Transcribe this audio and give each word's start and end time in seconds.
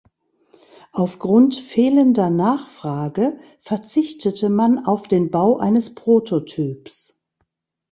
Aufgrund 0.93 1.53
fehlender 1.53 2.31
Nachfrage 2.31 3.37
verzichtete 3.59 4.49
man 4.49 4.83
auf 4.83 5.07
den 5.07 5.29
Bau 5.29 5.57
eines 5.59 5.93
Prototyps. 5.93 7.19